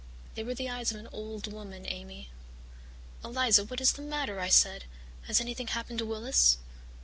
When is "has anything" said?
5.27-5.67